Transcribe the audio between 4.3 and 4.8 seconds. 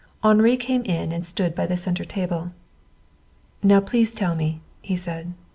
me,"